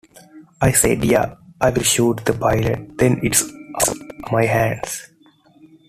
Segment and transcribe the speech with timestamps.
[0.59, 3.43] I said, yeah, I'll shoot the pilot, then it's
[3.79, 5.05] out of my hands.